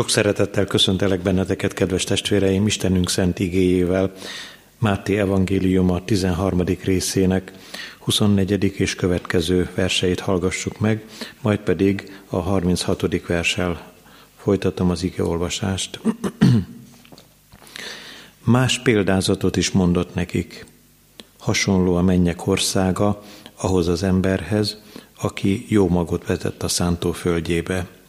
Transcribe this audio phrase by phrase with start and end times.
[0.00, 4.12] Sok szeretettel köszöntelek benneteket, kedves testvéreim, Istenünk szent igéjével,
[4.78, 6.62] Máté evangéliuma 13.
[6.84, 7.52] részének
[7.98, 8.72] 24.
[8.76, 11.04] és következő verseit hallgassuk meg,
[11.40, 13.26] majd pedig a 36.
[13.26, 13.92] verssel
[14.36, 16.00] folytatom az igeolvasást.
[18.44, 20.66] Más példázatot is mondott nekik.
[21.38, 23.22] Hasonló a mennyek országa
[23.54, 24.80] ahhoz az emberhez,
[25.20, 27.99] aki jó magot vetett a szántóföldjébe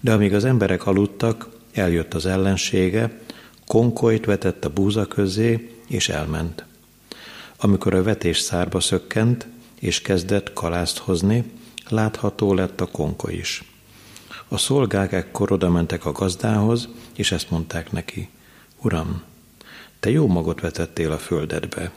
[0.00, 3.20] de amíg az emberek aludtak, eljött az ellensége,
[3.66, 6.64] konkolyt vetett a búza közé, és elment.
[7.56, 9.46] Amikor a vetés szárba szökkent,
[9.80, 11.44] és kezdett kalászt hozni,
[11.88, 13.64] látható lett a konkoly is.
[14.48, 18.28] A szolgák ekkor oda mentek a gazdához, és ezt mondták neki,
[18.82, 19.22] Uram,
[20.00, 21.92] te jó magot vetettél a földedbe.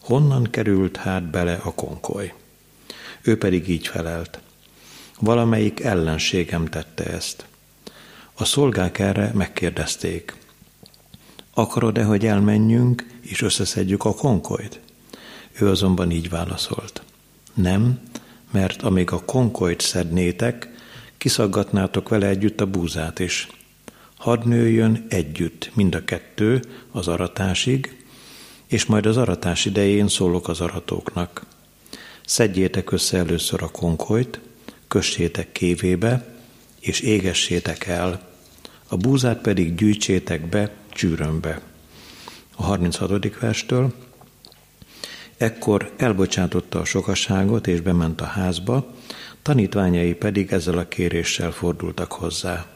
[0.00, 2.34] Honnan került hát bele a konkoly?
[3.22, 4.40] Ő pedig így felelt,
[5.20, 7.46] Valamelyik ellenségem tette ezt.
[8.34, 10.36] A szolgák erre megkérdezték.
[11.54, 14.80] Akarod-e, hogy elmenjünk és összeszedjük a konkolyt?
[15.58, 17.02] Ő azonban így válaszolt.
[17.54, 18.00] Nem,
[18.50, 20.68] mert amíg a konkolyt szednétek,
[21.18, 23.48] kiszaggatnátok vele együtt a búzát is.
[24.16, 28.04] Hadd nőjön együtt mind a kettő az aratásig,
[28.66, 31.46] és majd az aratás idején szólok az aratóknak.
[32.24, 34.40] Szedjétek össze először a konkolyt,
[34.90, 36.34] kössétek kévébe,
[36.80, 38.28] és égessétek el,
[38.88, 41.60] a búzát pedig gyűjtsétek be csűrömbe.
[42.56, 43.38] A 36.
[43.38, 43.92] verstől
[45.36, 48.94] Ekkor elbocsátotta a sokaságot, és bement a házba,
[49.42, 52.66] tanítványai pedig ezzel a kéréssel fordultak hozzá.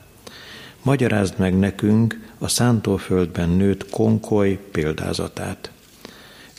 [0.83, 5.71] Magyarázd meg nekünk a szántóföldben nőtt konkoly példázatát.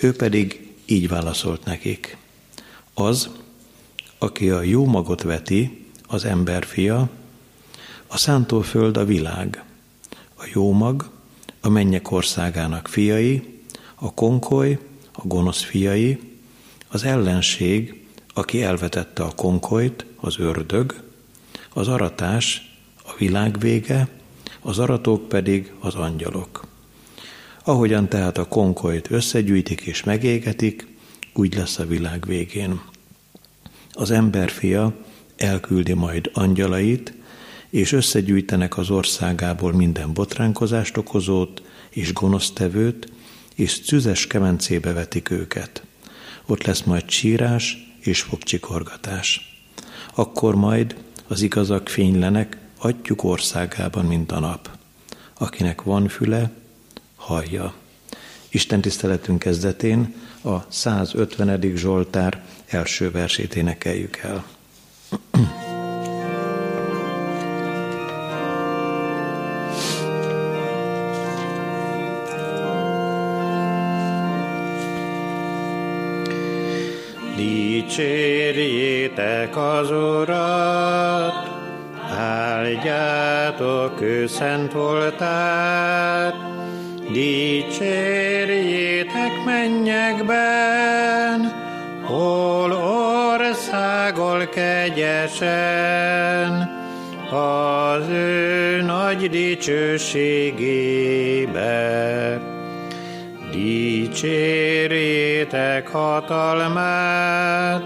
[0.02, 2.18] Ő pedig így válaszolt nekik.
[2.94, 3.30] Az,
[4.18, 7.10] aki a jó magot veti, az emberfia,
[8.08, 9.64] a szántóföld a világ,
[10.36, 11.10] a jó mag,
[11.62, 13.62] a mennyek országának fiai,
[13.96, 14.80] a konkoly,
[15.12, 16.20] a gonosz fiai,
[16.88, 21.04] az ellenség, aki elvetette a konkolyt, az ördög,
[21.74, 22.76] az aratás,
[23.06, 24.08] a világ vége,
[24.62, 26.68] az aratók pedig az angyalok.
[27.64, 30.88] Ahogyan tehát a konkolyt összegyűjtik és megégetik,
[31.34, 32.82] úgy lesz a világ végén
[33.96, 34.94] az emberfia
[35.38, 37.14] elküldi majd angyalait,
[37.70, 43.12] és összegyűjtenek az országából minden botránkozást okozót és gonosztevőt,
[43.56, 45.84] és szüzes kemencébe vetik őket.
[46.46, 49.60] Ott lesz majd csírás és fogcsikorgatás.
[50.16, 50.96] Akkor majd
[51.28, 54.70] az igazak fénylenek adjuk országában, mint a nap.
[55.38, 56.52] Akinek van füle,
[57.16, 57.74] hallja.
[58.50, 60.14] Isten tiszteletünk kezdetén
[60.44, 61.62] a 150.
[61.76, 64.46] Zsoltár első versét énekeljük el.
[77.96, 81.50] Dicsérjétek az Urat,
[82.18, 86.36] áldjátok ő szent voltát,
[87.12, 87.84] dicsérjétek
[89.46, 90.86] mennyekben,
[92.10, 92.55] országol
[94.56, 96.52] kegyesen,
[97.32, 100.50] az ő nagy dicsőségébe.
[103.52, 104.28] Dicsérjétek
[105.88, 107.84] hatalmát,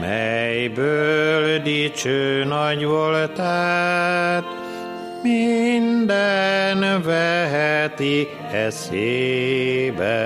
[0.00, 4.44] melyből dicső nagy voltát,
[5.22, 10.18] minden veheti eszébe.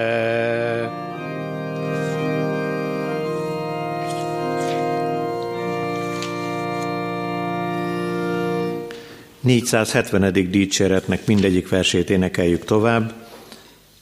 [9.43, 10.51] 470.
[10.51, 13.13] dicséretnek mindegyik versét énekeljük tovább.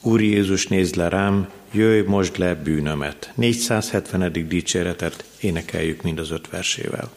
[0.01, 3.31] Úr Jézus, nézd le rám, jöjj, most le bűnömet.
[3.35, 4.47] 470.
[4.47, 7.11] dicséretet énekeljük mind az öt versével.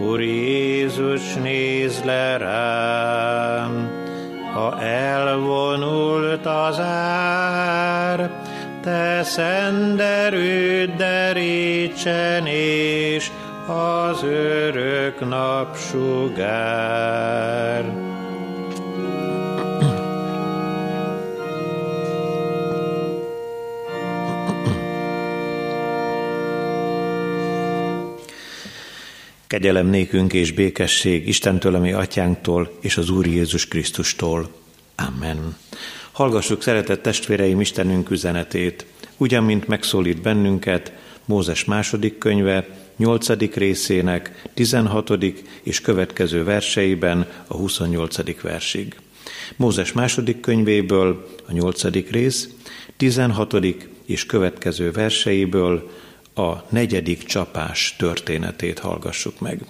[0.00, 3.90] Úr Jézus, nézd le rám,
[4.54, 8.30] ha elvonult az ár,
[8.86, 13.30] te szent erőd derítsen, és
[13.66, 16.44] az örök napsugár.
[29.46, 34.50] Kegyelem nékünk és békesség Istentől, ami atyánktól és az Úr Jézus Krisztustól.
[34.96, 35.56] Amen.
[36.16, 38.86] Hallgassuk, szeretett testvéreim, Istenünk üzenetét,
[39.16, 40.92] ugyan, mint megszólít bennünket,
[41.24, 43.54] Mózes második könyve, 8.
[43.54, 45.12] részének 16.
[45.62, 48.40] és következő verseiben a 28.
[48.40, 48.96] versig.
[49.56, 52.10] Mózes második könyvéből a 8.
[52.10, 52.48] rész,
[52.96, 53.54] 16.
[54.04, 55.90] és következő verseiből
[56.34, 59.60] a negyedik csapás történetét hallgassuk meg.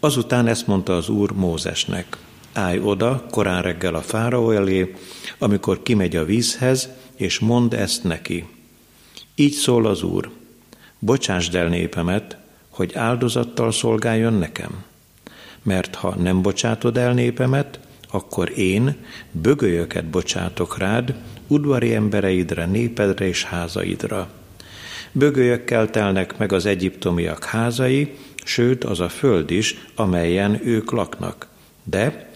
[0.00, 2.16] Azután ezt mondta az Úr Mózesnek,
[2.52, 4.94] állj oda korán reggel a fáraó elé,
[5.38, 8.46] amikor kimegy a vízhez, és mondd ezt neki.
[9.34, 10.30] Így szól az Úr,
[10.98, 12.36] bocsásd el népemet,
[12.68, 14.84] hogy áldozattal szolgáljon nekem.
[15.62, 17.80] Mert ha nem bocsátod el népemet,
[18.10, 18.96] akkor én
[19.32, 21.14] bögölyöket bocsátok rád,
[21.46, 24.30] udvari embereidre, népedre és házaidra.
[25.12, 31.46] Bögölyökkel telnek meg az egyiptomiak házai, sőt az a föld is, amelyen ők laknak.
[31.84, 32.29] De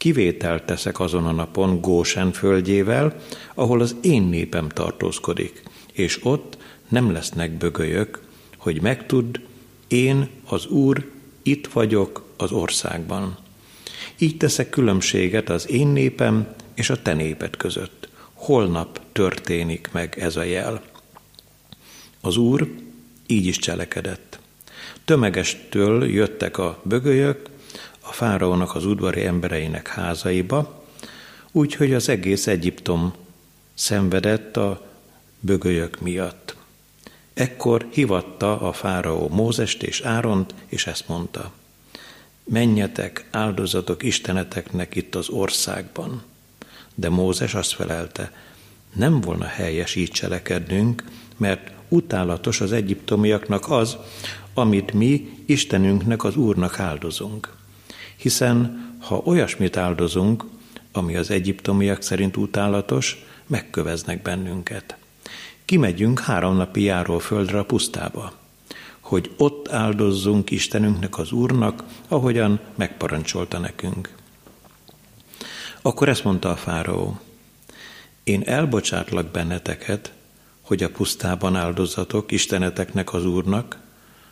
[0.00, 3.16] kivételt teszek azon a napon Gósen földjével,
[3.54, 5.62] ahol az én népem tartózkodik,
[5.92, 6.58] és ott
[6.88, 8.20] nem lesznek bögölyök,
[8.56, 9.38] hogy megtudd,
[9.88, 11.10] én, az Úr,
[11.42, 13.38] itt vagyok az országban.
[14.18, 18.08] Így teszek különbséget az én népem és a te néped között.
[18.32, 20.82] Holnap történik meg ez a jel.
[22.20, 22.68] Az Úr
[23.26, 24.38] így is cselekedett.
[25.04, 27.49] Tömegestől jöttek a bögölyök
[28.00, 30.84] a fáraónak az udvari embereinek házaiba,
[31.52, 33.12] úgyhogy az egész Egyiptom
[33.74, 34.86] szenvedett a
[35.40, 36.56] bögölyök miatt.
[37.34, 41.52] Ekkor hivatta a fáraó Mózest és Áront, és ezt mondta.
[42.44, 46.22] Menjetek, áldozatok isteneteknek itt az országban.
[46.94, 48.32] De Mózes azt felelte,
[48.94, 51.04] nem volna helyes így cselekednünk,
[51.36, 53.96] mert utálatos az egyiptomiaknak az,
[54.54, 57.58] amit mi Istenünknek, az Úrnak áldozunk.
[58.20, 60.44] Hiszen ha olyasmit áldozunk,
[60.92, 64.96] ami az egyiptomiak szerint utálatos, megköveznek bennünket.
[65.64, 68.32] Kimegyünk három napi járóföldre a pusztába,
[69.00, 74.14] hogy ott áldozzunk Istenünknek, az Úrnak, ahogyan megparancsolta nekünk.
[75.82, 77.20] Akkor ezt mondta a fáraó,
[78.24, 80.12] én elbocsátlak benneteket,
[80.60, 83.78] hogy a pusztában áldozatok Isteneteknek az Úrnak,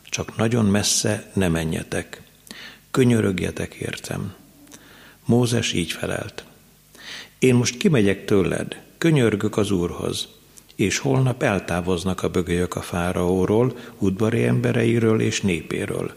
[0.03, 2.28] csak nagyon messze ne menjetek.
[2.91, 4.33] Könyörögjetek értem.
[5.25, 6.43] Mózes így felelt.
[7.39, 10.27] Én most kimegyek tőled, könyörgök az Úrhoz,
[10.75, 16.13] és holnap eltávoznak a bögölyök a fáraóról, udvari embereiről és népéről.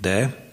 [0.00, 0.48] De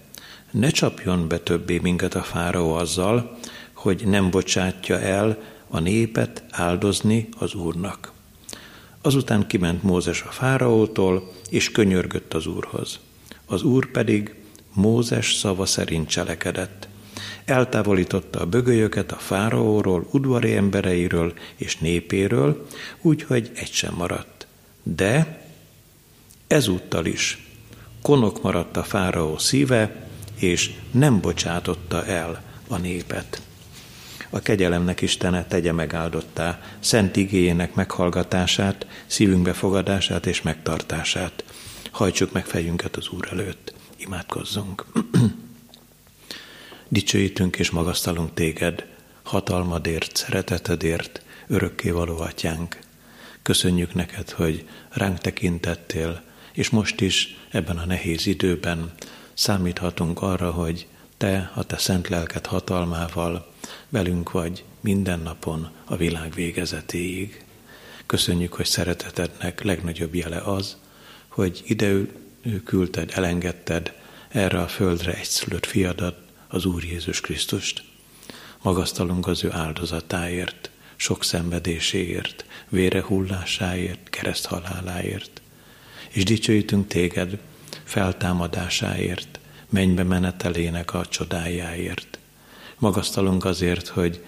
[0.52, 3.38] ne csapjon be többé minket a fáraó azzal,
[3.74, 5.38] hogy nem bocsátja el
[5.68, 8.12] a népet áldozni az Úrnak.
[9.02, 13.00] Azután kiment Mózes a fáraótól, és könyörgött az Úrhoz.
[13.46, 14.36] Az Úr pedig
[14.78, 16.88] Mózes szava szerint cselekedett.
[17.46, 22.68] Eltávolította a bögölyöket a fáraóról, udvari embereiről és népéről,
[23.02, 24.48] úgyhogy egy sem maradt.
[24.84, 25.42] De
[26.48, 27.48] ezúttal is
[28.02, 30.08] konok maradt a fáraó szíve,
[30.40, 33.42] és nem bocsátotta el a népet
[34.30, 41.44] a kegyelemnek Istene tegye megáldottá, szent igényének meghallgatását, szívünk befogadását és megtartását.
[41.92, 44.86] Hajtsuk meg fejünket az Úr előtt, imádkozzunk.
[46.88, 48.86] Dicsőítünk és magasztalunk téged,
[49.24, 52.80] hatalmadért, szeretetedért, örökké való atyánk.
[53.42, 56.22] Köszönjük neked, hogy ránk tekintettél,
[56.54, 58.92] és most is ebben a nehéz időben
[59.34, 60.88] számíthatunk arra, hogy
[61.18, 63.54] te a te szent lelked hatalmával
[63.90, 67.44] velünk vagy minden napon a világ végezetéig.
[68.06, 70.78] Köszönjük, hogy szeretetednek legnagyobb jele az,
[71.28, 71.94] hogy ide
[72.64, 73.94] küldted, elengedted
[74.28, 77.84] erre a földre egyszülött fiadat, az Úr Jézus Krisztust.
[78.62, 85.42] Magasztalunk az ő áldozatáért, sok szenvedéséért, vére hullásáért, kereszt haláláért.
[86.10, 87.38] És dicsőítünk téged
[87.84, 89.40] feltámadásáért,
[89.70, 92.20] mennybe menetelének a csodájáért.
[92.78, 94.26] Magasztalunk azért, hogy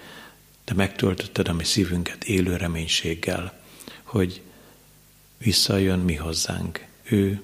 [0.64, 3.60] te megtöltötted a mi szívünket élő reménységgel,
[4.02, 4.40] hogy
[5.38, 6.86] visszajön mi hozzánk.
[7.02, 7.42] Ő,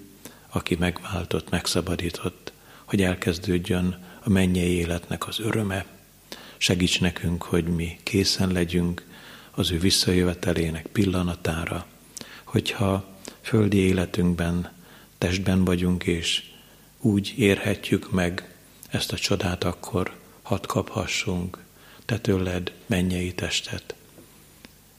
[0.56, 2.52] aki megváltott, megszabadított,
[2.84, 5.84] hogy elkezdődjön a mennyei életnek az öröme.
[6.56, 9.06] Segíts nekünk, hogy mi készen legyünk
[9.50, 11.86] az ő visszajövetelének pillanatára,
[12.44, 13.04] hogyha
[13.40, 14.72] földi életünkben,
[15.18, 16.42] testben vagyunk, és
[17.00, 18.54] úgy érhetjük meg
[18.88, 21.58] ezt a csodát, akkor hadd kaphassunk
[22.04, 23.94] te tőled mennyei testet.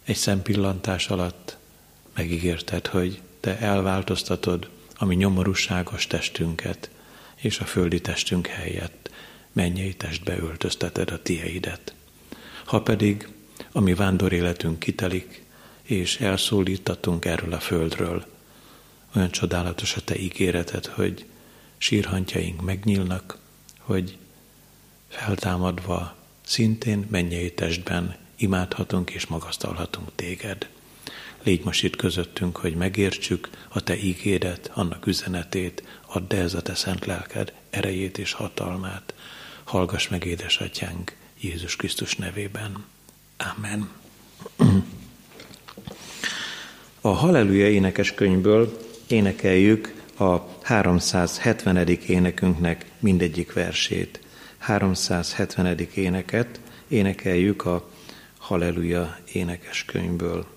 [0.03, 1.57] Egy szempillantás alatt
[2.13, 6.89] megígérted, hogy te elváltoztatod a mi nyomorúságos testünket,
[7.35, 9.09] és a földi testünk helyett
[9.51, 11.93] mennyei testbe öltözteted a tieidet.
[12.65, 13.27] Ha pedig
[13.71, 15.45] a mi vándor életünk kitelik,
[15.83, 18.25] és elszólítatunk erről a földről,
[19.15, 21.25] olyan csodálatos a te ígéreted, hogy
[21.77, 23.37] sírhantjaink megnyílnak,
[23.79, 24.17] hogy
[25.07, 30.67] feltámadva szintén mennyei testben imádhatunk és magasztalhatunk téged.
[31.47, 36.75] Légy most itt közöttünk, hogy megértsük a te ígéret, annak üzenetét, add ez a te
[36.75, 39.13] szent lelked erejét és hatalmát.
[39.63, 42.85] Hallgass meg, édesatyánk, Jézus Krisztus nevében.
[43.55, 43.89] Amen.
[47.01, 48.77] A Halleluja énekes könyvből
[49.07, 51.87] énekeljük a 370.
[51.87, 54.19] énekünknek mindegyik versét.
[54.57, 55.87] 370.
[55.93, 57.89] éneket énekeljük a
[58.37, 60.56] Halleluja énekes könyvből.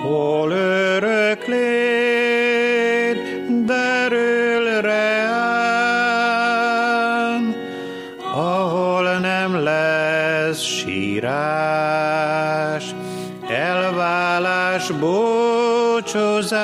[0.02, 1.56] hol örökléd,
[3.66, 5.36] derül reám,
[8.34, 12.04] ahol nem lesz sírás,
[13.48, 16.55] elválás, búcsúzás,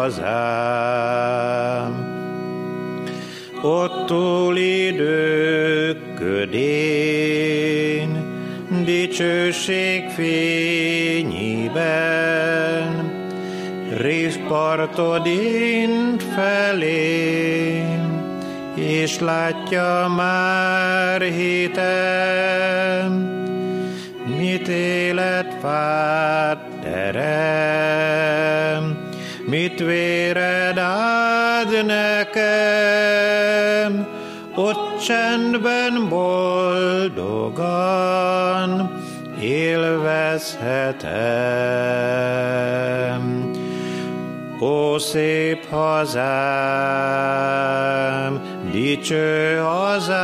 [0.00, 1.92] hazám.
[3.62, 8.24] Ott túl idők ködén,
[8.84, 11.80] dicsőség fényében,
[13.96, 18.08] részpartod int felén,
[18.74, 23.28] és látja már hitem,
[24.38, 27.70] mit életfát terem,
[29.50, 33.10] mit véred ad nekem,
[34.54, 37.70] ott csendben boldogan
[39.40, 41.10] élvezhetem.
[44.60, 46.20] Ó szép hazám,
[48.72, 50.20] dicső hazám,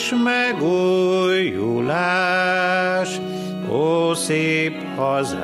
[0.00, 2.00] s megújulás,
[3.70, 5.38] ó szép hazám.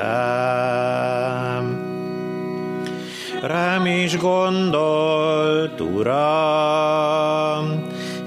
[3.42, 7.82] rám is gondolt, Uram,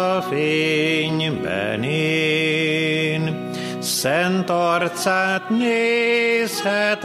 [0.00, 7.02] a fényben én, szent arcát nézhetem,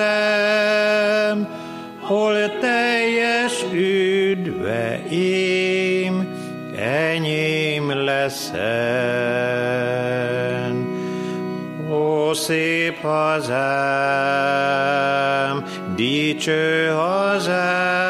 [2.00, 6.28] hol teljes üdve én,
[6.78, 8.56] enyém leszen.
[11.92, 13.56] Ó, szép hazám,
[15.96, 18.04] dicső hazám,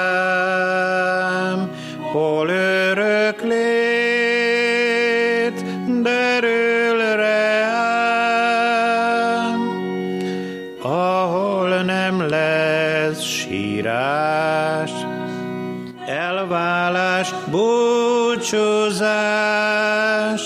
[18.52, 20.42] búcsúzás,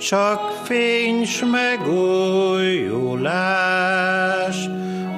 [0.00, 2.96] csak fény s megújulás,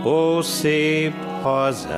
[0.04, 1.96] ó szép hazám.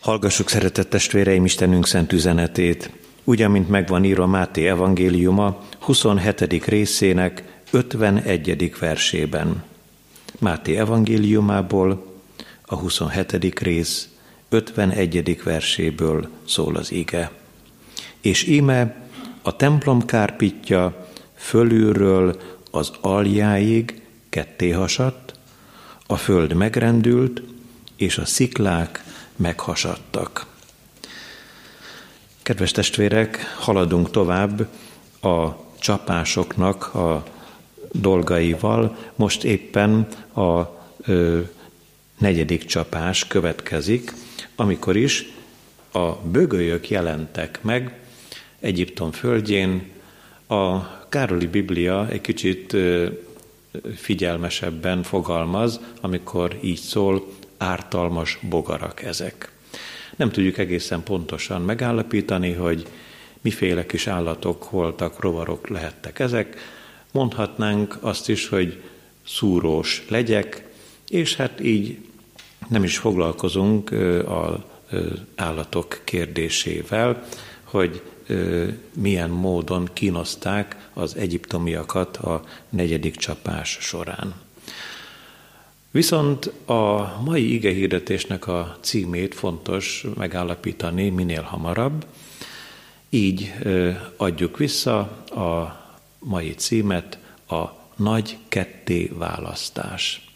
[0.00, 2.90] Hallgassuk, szeretett testvéreim, Istenünk szent üzenetét,
[3.24, 6.64] úgy, amint megvan írva Máté evangéliuma 27.
[6.66, 8.74] részének 51.
[8.78, 9.64] versében.
[10.38, 12.14] Máté evangéliumából
[12.66, 13.60] a 27.
[13.60, 14.08] rész
[14.48, 15.42] 51.
[15.44, 17.30] verséből szól az ige.
[18.20, 19.06] És íme
[19.42, 25.34] a templom kárpitja fölülről az aljáig ketté hasadt,
[26.06, 27.42] a föld megrendült,
[27.96, 29.04] és a sziklák
[29.36, 30.46] meghasadtak.
[32.42, 34.68] Kedves testvérek, haladunk tovább
[35.20, 35.48] a
[35.78, 37.24] csapásoknak a
[37.92, 38.96] dolgaival.
[39.14, 40.60] Most éppen a
[41.06, 41.40] ö,
[42.18, 44.12] negyedik csapás következik,
[44.56, 45.32] amikor is
[45.92, 48.00] a bögölyök jelentek meg
[48.60, 49.90] Egyiptom földjén.
[50.46, 53.08] A Károli Biblia egy kicsit ö,
[53.94, 57.26] figyelmesebben fogalmaz, amikor így szól,
[57.56, 59.52] ártalmas bogarak ezek.
[60.16, 62.86] Nem tudjuk egészen pontosan megállapítani, hogy
[63.40, 66.56] miféle kis állatok voltak, rovarok lehettek ezek.
[67.12, 68.82] Mondhatnánk azt is, hogy
[69.26, 70.70] szúrós legyek,
[71.08, 71.98] és hát így
[72.68, 73.90] nem is foglalkozunk
[74.26, 74.58] az
[75.34, 77.26] állatok kérdésével,
[77.62, 78.02] hogy
[78.94, 84.34] milyen módon kínozták az egyiptomiakat a negyedik csapás során.
[85.90, 92.06] Viszont a mai igehirdetésnek a címét fontos megállapítani minél hamarabb,
[93.10, 93.52] így
[94.16, 94.98] adjuk vissza
[95.30, 95.80] a
[96.22, 97.64] mai címet, a
[97.96, 100.30] nagy ketté választás.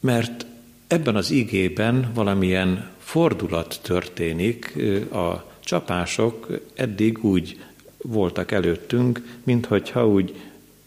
[0.00, 0.46] Mert
[0.86, 4.76] ebben az igében valamilyen fordulat történik,
[5.12, 7.64] a csapások eddig úgy
[8.02, 10.34] voltak előttünk, minthogyha úgy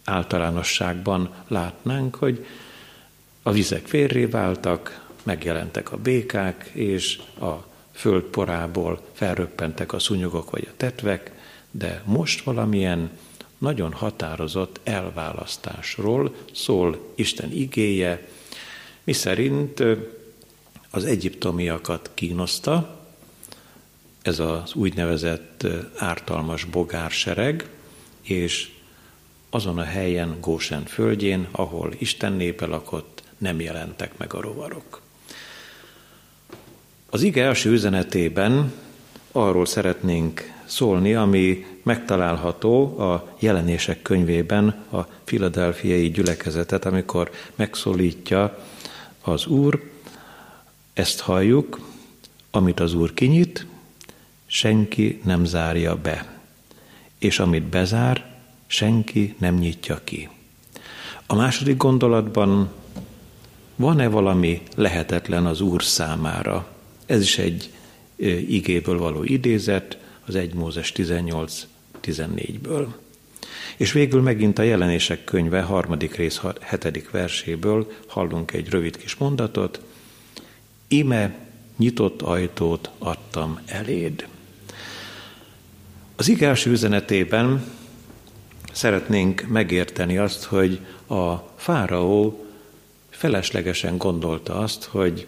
[0.03, 2.45] általánosságban látnánk, hogy
[3.41, 10.67] a vizek férré váltak, megjelentek a békák, és a föld porából felröppentek a szúnyogok vagy
[10.71, 11.31] a tetvek,
[11.77, 13.09] de most valamilyen
[13.57, 18.27] nagyon határozott elválasztásról szól Isten igéje,
[19.03, 19.83] miszerint
[20.89, 22.99] az egyiptomiakat kínoszta,
[24.21, 27.69] ez az úgynevezett ártalmas bogársereg,
[28.21, 28.71] és
[29.49, 35.01] azon a helyen, Gósen földjén, ahol Isten népe lakott, nem jelentek meg a rovarok.
[37.09, 38.73] Az ige első üzenetében
[39.31, 48.65] arról szeretnénk szólni, ami megtalálható a jelenések könyvében a filadelfiai gyülekezetet, amikor megszólítja
[49.21, 49.91] az Úr,
[50.93, 51.79] ezt halljuk,
[52.51, 53.65] amit az Úr kinyit,
[54.45, 56.39] senki nem zárja be,
[57.17, 58.35] és amit bezár,
[58.67, 60.29] senki nem nyitja ki.
[61.25, 62.69] A második gondolatban
[63.75, 66.67] van-e valami lehetetlen az Úr számára?
[67.05, 67.69] Ez is egy
[68.47, 72.87] igéből való idézet, az 1 Mózes 18-14-ből.
[73.77, 79.81] És végül megint a jelenések könyve harmadik rész hetedik verséből hallunk egy rövid kis mondatot.
[80.87, 81.35] Ime
[81.77, 84.27] nyitott ajtót adtam eléd.
[86.15, 87.63] Az igás üzenetében
[88.71, 92.45] szeretnénk megérteni azt, hogy a fáraó
[93.09, 95.27] feleslegesen gondolta azt, hogy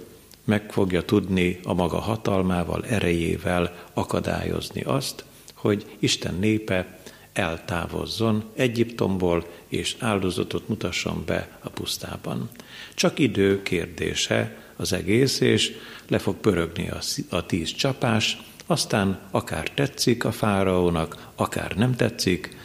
[0.49, 6.99] meg fogja tudni a maga hatalmával, erejével akadályozni azt, hogy Isten népe
[7.33, 12.49] eltávozzon Egyiptomból, és áldozatot mutasson be a pusztában.
[12.93, 15.75] Csak idő kérdése az egész, és
[16.07, 16.91] le fog pörögni
[17.29, 22.57] a, tíz csapás, aztán akár tetszik a fáraónak, akár nem tetszik,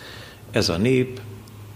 [0.51, 1.20] ez a nép,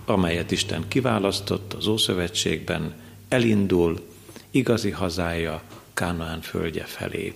[0.06, 2.94] amelyet Isten kiválasztott az Ószövetségben,
[3.28, 4.06] elindul
[4.50, 5.62] igazi hazája
[5.98, 7.34] Kánaán földje felé.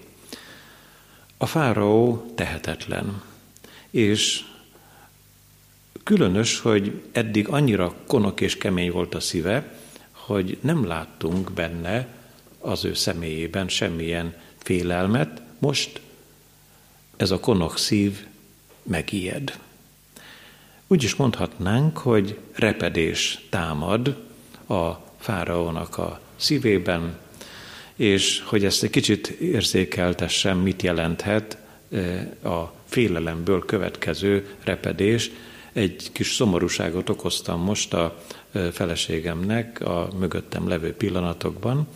[1.36, 3.22] A fáraó tehetetlen,
[3.90, 4.44] és
[6.02, 9.78] különös, hogy eddig annyira konok és kemény volt a szíve,
[10.10, 12.06] hogy nem láttunk benne
[12.58, 16.00] az ő személyében semmilyen félelmet, most
[17.16, 18.26] ez a konok szív
[18.82, 19.58] megijed.
[20.86, 24.24] Úgy is mondhatnánk, hogy repedés támad
[24.68, 27.21] a fáraónak a szívében,
[28.02, 31.56] és hogy ezt egy kicsit érzékeltessem, mit jelenthet
[32.44, 35.30] a félelemből következő repedés.
[35.72, 38.22] Egy kis szomorúságot okoztam most a
[38.72, 41.88] feleségemnek a mögöttem levő pillanatokban,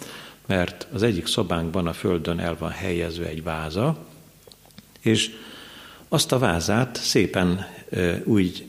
[0.47, 4.07] mert az egyik szobánkban a földön el van helyezve egy váza,
[5.01, 5.31] és
[6.09, 7.67] azt a vázát szépen
[8.25, 8.67] úgy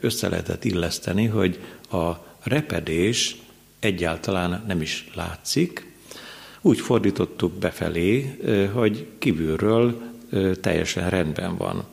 [0.00, 2.10] össze lehetett illeszteni, hogy a
[2.42, 3.36] repedés
[3.78, 5.89] egyáltalán nem is látszik.
[6.60, 8.38] Úgy fordítottuk befelé,
[8.72, 10.02] hogy kívülről
[10.60, 11.84] teljesen rendben van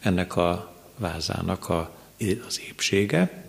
[0.00, 1.90] ennek a vázának a,
[2.46, 3.44] az épsége.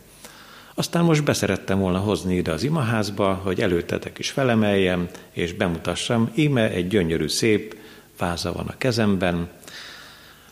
[0.74, 6.70] Aztán most beszerettem volna hozni ide az imaházba, hogy előttetek is felemeljem, és bemutassam, íme
[6.70, 7.76] egy gyönyörű szép
[8.18, 9.50] váza van a kezemben,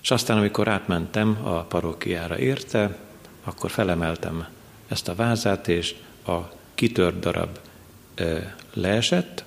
[0.02, 2.98] és aztán, amikor átmentem a parókiára érte,
[3.44, 4.48] akkor felemeltem
[4.88, 5.96] ezt a vázát, és
[6.28, 6.38] a
[6.76, 7.60] kitört darab
[8.74, 9.44] leesett,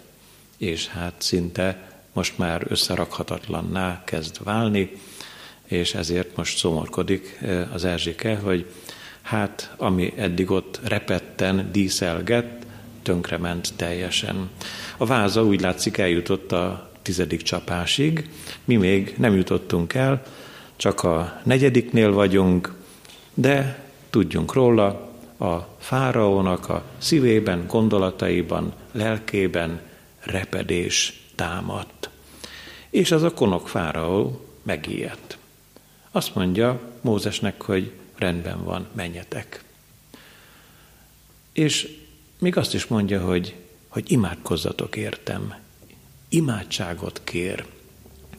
[0.59, 4.91] és hát szinte most már összerakhatatlanná kezd válni,
[5.67, 7.39] és ezért most szomorkodik
[7.73, 8.67] az Erzsike, hogy
[9.23, 12.67] hát ami eddig ott repetten díszelgett,
[13.03, 14.51] tönkrement teljesen.
[14.97, 18.31] A váza úgy látszik eljutott a tizedik csapásig,
[18.65, 20.23] mi még nem jutottunk el,
[20.77, 22.75] csak a negyediknél vagyunk,
[23.35, 25.07] de tudjunk róla,
[25.39, 29.81] a fáraónak a szívében, gondolataiban, lelkében
[30.29, 32.11] repedés támadt.
[32.91, 35.39] És az a konok fáraó megijedt.
[36.11, 39.65] Azt mondja Mózesnek, hogy rendben van, menjetek.
[41.53, 41.97] És
[42.39, 43.55] még azt is mondja, hogy,
[43.89, 45.55] hogy imádkozzatok értem.
[46.29, 47.65] Imádságot kér.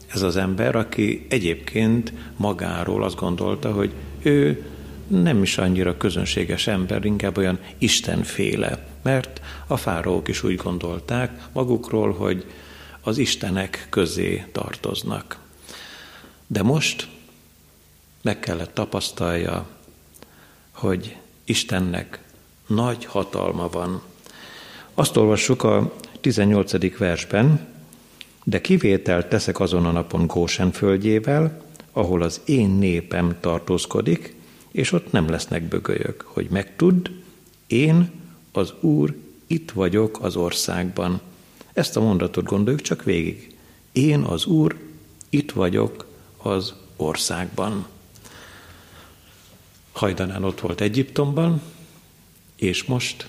[0.06, 4.66] Ez az ember, aki egyébként magáról azt gondolta, hogy ő
[5.06, 12.12] nem is annyira közönséges ember, inkább olyan istenféle, mert a fáraók is úgy gondolták magukról,
[12.12, 12.44] hogy
[13.00, 15.38] az istenek közé tartoznak.
[16.46, 17.08] De most
[18.22, 19.66] meg kellett tapasztalja,
[20.70, 22.20] hogy Istennek
[22.66, 24.02] nagy hatalma van.
[24.94, 26.96] Azt olvassuk a 18.
[26.98, 27.68] versben,
[28.44, 34.34] de kivételt teszek azon a napon Gósen földjével, ahol az én népem tartózkodik,
[34.70, 37.08] és ott nem lesznek bögölyök, hogy megtudd,
[37.66, 38.10] én,
[38.52, 41.20] az Úr, itt vagyok az országban.
[41.72, 43.56] Ezt a mondatot gondoljuk csak végig.
[43.92, 44.78] Én, az Úr,
[45.28, 47.86] itt vagyok az országban.
[49.92, 51.62] Hajdanán ott volt Egyiptomban,
[52.56, 53.28] és most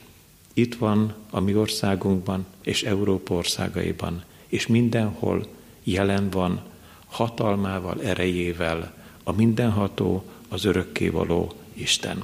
[0.53, 5.47] itt van a mi országunkban és Európa országaiban, és mindenhol
[5.83, 6.61] jelen van
[7.07, 12.23] hatalmával, erejével a mindenható, az örökkévaló Isten.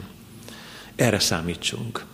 [0.95, 2.05] Erre számítsunk.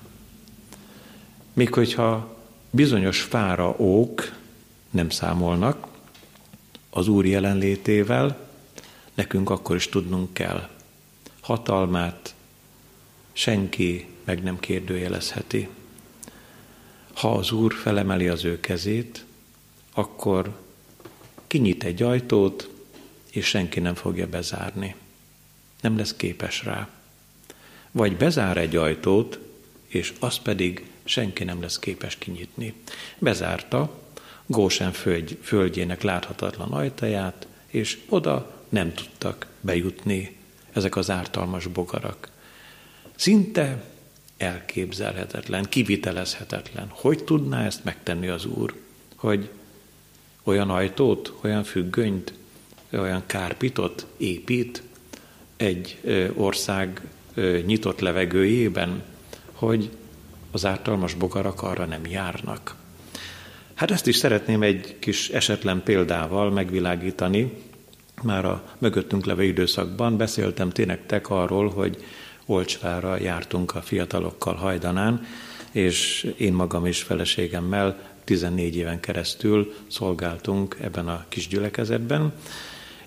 [1.54, 2.38] Még hogyha
[2.70, 4.36] bizonyos fáraók
[4.90, 5.88] nem számolnak
[6.90, 8.50] az Úr jelenlétével,
[9.14, 10.70] nekünk akkor is tudnunk kell.
[11.42, 12.36] Hatalmát
[13.32, 15.68] senki meg nem kérdőjelezheti.
[17.14, 19.26] Ha az Úr felemeli az ő kezét,
[19.94, 20.60] akkor
[21.48, 22.70] kinyit egy ajtót,
[23.32, 24.96] és senki nem fogja bezárni
[25.84, 26.90] nem lesz képes rá.
[27.92, 29.40] Vagy bezár egy ajtót,
[29.88, 32.74] és azt pedig senki nem lesz képes kinyitni.
[33.20, 34.02] Bezárta
[34.46, 40.38] Gósen föld, földjének láthatatlan ajtaját, és oda nem tudtak bejutni
[40.74, 42.30] ezek az ártalmas bogarak.
[43.16, 43.84] Szinte
[44.38, 46.88] elképzelhetetlen, kivitelezhetetlen.
[46.90, 48.74] Hogy tudná ezt megtenni az Úr?
[49.16, 49.50] Hogy
[50.44, 52.34] olyan ajtót, olyan függönyt,
[52.92, 54.84] olyan kárpitot épít,
[55.58, 56.00] egy
[56.34, 57.02] ország
[57.66, 59.04] nyitott levegőjében,
[59.52, 59.90] hogy
[60.54, 62.76] az ártalmas bogarak arra nem járnak.
[63.74, 67.54] Hát ezt is szeretném egy kis esetlen példával megvilágítani,
[68.22, 72.04] már a mögöttünk levő időszakban beszéltem tényleg arról, hogy
[72.46, 75.26] Olcsvára jártunk a fiatalokkal hajdanán,
[75.72, 82.34] és én magam is feleségemmel 14 éven keresztül szolgáltunk ebben a kis gyülekezetben,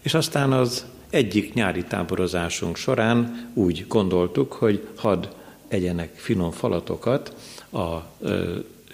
[0.00, 5.26] és aztán az egyik nyári táborozásunk során úgy gondoltuk, hogy hadd
[5.68, 7.34] egyenek finom falatokat
[7.72, 7.96] a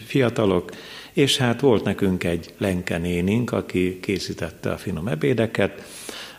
[0.06, 0.70] fiatalok,
[1.12, 5.82] és hát volt nekünk egy lenkenénink, aki készítette a finom ebédeket,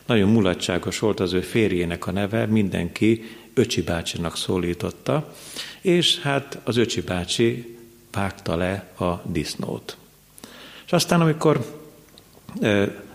[0.05, 5.33] nagyon mulatságos volt az ő férjének a neve, mindenki Öcsi bácsinak szólította,
[5.81, 7.77] és hát az Öcsi bácsi
[8.11, 9.97] vágta le a disznót.
[10.85, 11.81] És aztán, amikor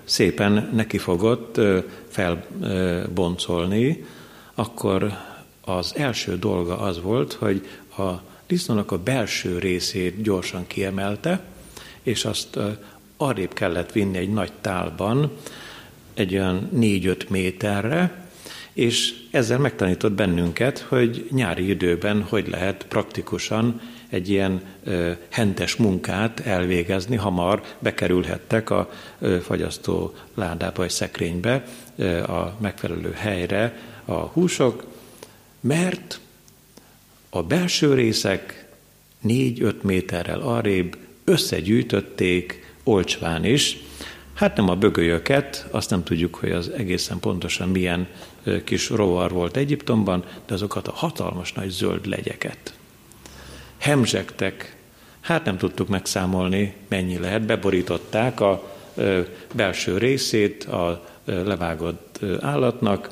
[0.04, 1.60] szépen nekifogott
[2.08, 4.04] felboncolni,
[4.54, 5.12] akkor
[5.68, 7.66] az első dolga az volt, hogy
[7.98, 8.10] a
[8.46, 11.40] disznónak a belső részét gyorsan kiemelte,
[12.02, 12.58] és azt
[13.16, 15.30] arrébb kellett vinni egy nagy tálban,
[16.14, 18.26] egy olyan négy-öt méterre,
[18.72, 26.40] és ezzel megtanított bennünket, hogy nyári időben hogy lehet praktikusan egy ilyen ö, hentes munkát
[26.40, 31.64] elvégezni, hamar bekerülhettek a ö, fagyasztó ládába vagy szekrénybe
[31.96, 34.84] ö, a megfelelő helyre a húsok,
[35.60, 36.20] mert
[37.30, 38.68] a belső részek
[39.20, 43.76] négy-öt méterrel arrébb összegyűjtötték olcsván is,
[44.38, 48.08] Hát nem a bögölyöket, azt nem tudjuk, hogy az egészen pontosan milyen
[48.64, 52.74] kis rovar volt Egyiptomban, de azokat a hatalmas nagy zöld legyeket.
[53.78, 54.76] Hemzsegtek,
[55.20, 58.76] hát nem tudtuk megszámolni, mennyi lehet, beborították a
[59.54, 63.10] belső részét a levágott állatnak,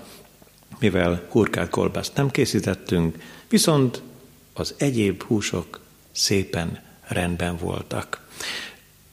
[0.78, 3.16] mivel hurkát kolbászt nem készítettünk,
[3.48, 4.02] viszont
[4.54, 5.80] az egyéb húsok
[6.12, 8.24] szépen rendben voltak.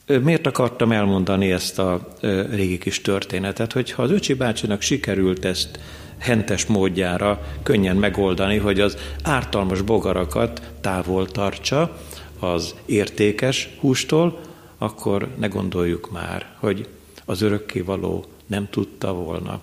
[0.06, 2.14] Miért akartam elmondani ezt a
[2.50, 5.80] régi kis történetet, hogyha az Öcsi bácsinak sikerült ezt
[6.18, 11.98] hentes módjára könnyen megoldani, hogy az ártalmas bogarakat távol tartsa
[12.40, 14.40] az értékes hústól,
[14.78, 16.88] akkor ne gondoljuk már, hogy
[17.26, 19.62] az örökkévaló nem tudta volna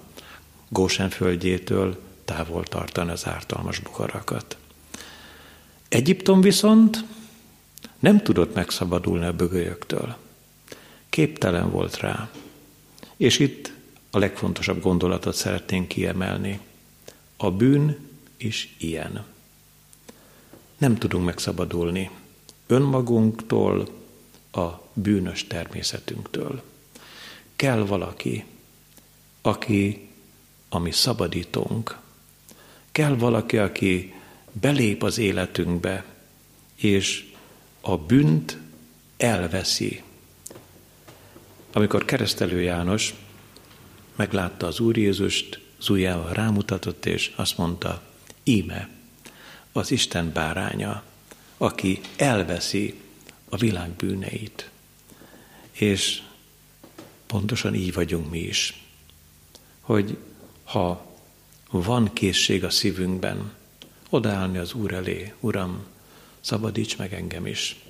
[0.72, 4.56] Gósen földjétől távol tartani az ártalmas bogarakat.
[5.88, 7.04] Egyiptom viszont
[7.98, 10.16] nem tudott megszabadulni a bögölyöktől
[11.08, 12.30] képtelen volt rá.
[13.16, 13.72] És itt
[14.10, 16.60] a legfontosabb gondolatot szeretnénk kiemelni.
[17.36, 19.24] A bűn is ilyen.
[20.78, 22.10] Nem tudunk megszabadulni
[22.66, 23.88] önmagunktól,
[24.52, 26.62] a bűnös természetünktől.
[27.56, 28.44] Kell valaki,
[29.42, 30.09] aki
[30.70, 31.98] a mi szabadítónk.
[32.92, 34.14] Kell valaki, aki
[34.52, 36.04] belép az életünkbe,
[36.74, 37.32] és
[37.80, 38.58] a bűnt
[39.16, 40.02] elveszi
[41.72, 43.14] amikor keresztelő János
[44.16, 45.88] meglátta az Úr Jézust, az
[46.32, 48.02] rámutatott, és azt mondta,
[48.44, 48.88] íme,
[49.72, 51.02] az Isten báránya,
[51.56, 53.00] aki elveszi
[53.48, 54.70] a világ bűneit.
[55.70, 56.22] És
[57.26, 58.84] pontosan így vagyunk mi is,
[59.80, 60.18] hogy
[60.70, 61.06] ha
[61.70, 63.52] van készség a szívünkben,
[64.08, 65.86] odaállni az Úr elé, Uram,
[66.40, 67.84] szabadíts meg engem is,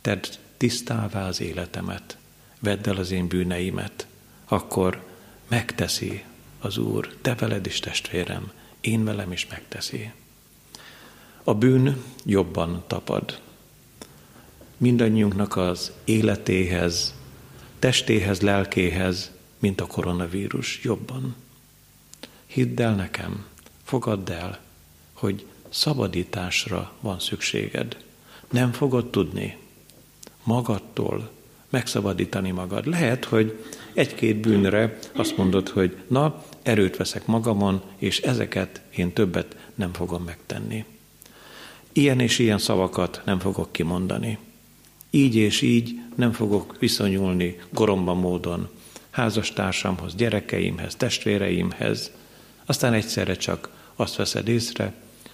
[0.00, 0.24] tedd
[0.56, 2.16] tisztává az életemet,
[2.60, 4.06] vedd el az én bűneimet,
[4.44, 5.06] akkor
[5.48, 6.24] megteszi
[6.58, 10.12] az Úr, te veled is testvérem, én velem is megteszi.
[11.44, 13.40] A bűn jobban tapad.
[14.76, 17.14] Mindannyiunknak az életéhez,
[17.78, 21.36] testéhez, lelkéhez, mint a koronavírus, jobban.
[22.58, 23.46] Hidd el nekem,
[23.84, 24.58] fogadd el,
[25.12, 27.96] hogy szabadításra van szükséged.
[28.50, 29.56] Nem fogod tudni
[30.42, 31.30] magadtól,
[31.68, 32.86] megszabadítani magad.
[32.86, 39.56] Lehet, hogy egy-két bűnre azt mondod, hogy na, erőt veszek magamon, és ezeket én többet
[39.74, 40.84] nem fogom megtenni.
[41.92, 44.38] Ilyen és ilyen szavakat nem fogok kimondani.
[45.10, 48.68] Így és így nem fogok viszonyulni goromba módon
[49.10, 52.10] házastársamhoz, gyerekeimhez, testvéreimhez.
[52.68, 54.92] Aztán egyszerre csak azt veszed észre,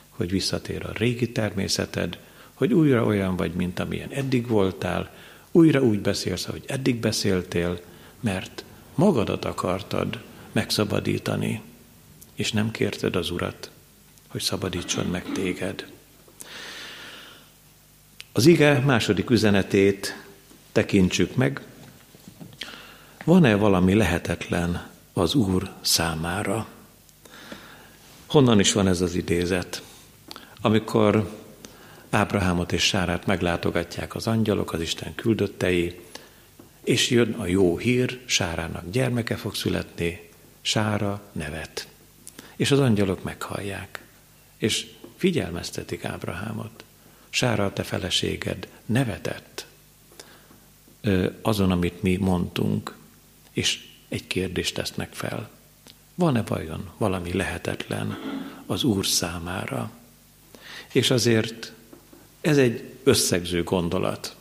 [0.09, 2.19] hogy visszatér a régi természeted,
[2.53, 5.11] hogy újra olyan vagy, mint amilyen eddig voltál,
[5.51, 7.81] újra úgy beszélsz, ahogy eddig beszéltél,
[8.21, 11.63] mert magadat akartad megszabadítani,
[12.35, 13.71] és nem kérted az Urat,
[14.29, 15.87] hogy szabadítson meg téged.
[18.33, 20.25] Az ige második üzenetét
[20.73, 21.61] tekintsük meg.
[23.25, 26.74] Van-e valami lehetetlen az Úr számára?
[28.35, 29.83] Honnan is van ez az idézet?
[30.61, 31.39] Amikor
[32.11, 36.01] Ábrahámot és Sárát meglátogatják az angyalok, az Isten küldöttei,
[36.85, 41.89] és jön a jó hír, Sárának gyermeke fog születni, Sára nevet.
[42.57, 44.05] És az angyalok meghallják,
[44.57, 46.85] és figyelmeztetik Ábrahámot.
[47.31, 49.67] Sára, te feleséged nevetett
[51.43, 52.97] azon, amit mi mondtunk,
[53.51, 55.54] és egy kérdést tesznek fel.
[56.15, 58.19] Van-e vajon valami lehetetlen
[58.67, 59.91] az Úr számára?
[60.93, 61.73] És azért
[62.41, 64.37] ez egy összegző gondolat.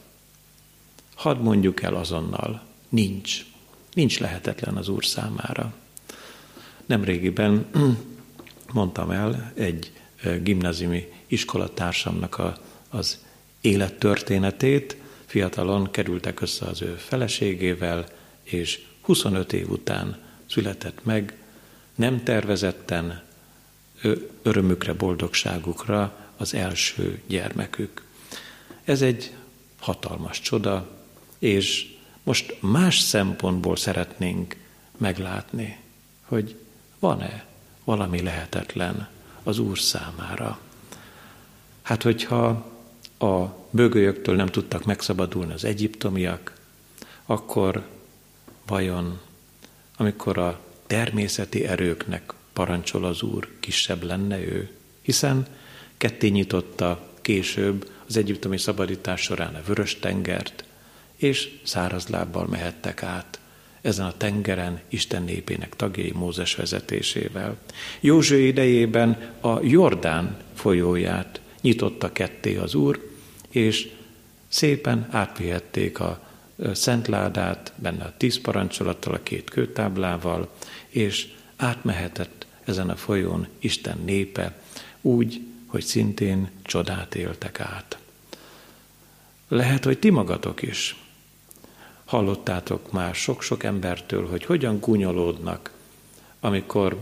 [1.15, 3.45] Hadd mondjuk el azonnal, nincs.
[3.93, 5.73] Nincs lehetetlen az Úr számára.
[6.85, 7.65] Nemrégiben
[8.73, 9.91] mondtam el egy
[10.41, 12.57] gimnáziumi iskolatársamnak a,
[12.89, 13.17] az
[13.61, 14.97] élettörténetét.
[15.25, 18.05] Fiatalon kerültek össze az ő feleségével,
[18.43, 21.42] és 25 év után született meg,
[21.95, 23.23] nem tervezetten,
[24.41, 28.03] örömükre, boldogságukra az első gyermekük.
[28.83, 29.33] Ez egy
[29.79, 30.89] hatalmas csoda,
[31.39, 34.55] és most más szempontból szeretnénk
[34.97, 35.79] meglátni,
[36.25, 36.55] hogy
[36.99, 37.45] van-e
[37.83, 39.07] valami lehetetlen
[39.43, 40.59] az Úr számára.
[41.81, 42.71] Hát, hogyha
[43.19, 46.53] a bögölyöktől nem tudtak megszabadulni az egyiptomiak,
[47.25, 47.87] akkor
[48.65, 49.19] vajon,
[49.97, 54.69] amikor a természeti erőknek parancsol az Úr, kisebb lenne ő?
[55.01, 55.45] Hiszen
[55.97, 60.63] ketté nyitotta később az egyiptomi szabadítás során a vörös tengert,
[61.15, 63.39] és száraz lábbal mehettek át
[63.81, 67.57] ezen a tengeren Isten népének tagjai Mózes vezetésével.
[67.99, 73.11] Józső idejében a Jordán folyóját nyitotta ketté az Úr,
[73.49, 73.89] és
[74.47, 76.32] szépen átvihették a
[76.73, 80.53] szentládát, benne a tíz parancsolattal, a két kőtáblával,
[80.87, 84.61] és átmehetett ezen a folyón Isten népe,
[85.01, 87.97] úgy, hogy szintén csodát éltek át.
[89.47, 90.95] Lehet, hogy ti magatok is
[92.05, 95.71] hallottátok már sok-sok embertől, hogy hogyan gúnyolódnak,
[96.39, 96.97] amikor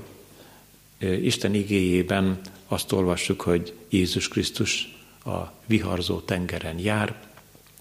[1.00, 7.16] Isten igéjében azt olvassuk, hogy Jézus Krisztus a viharzó tengeren jár,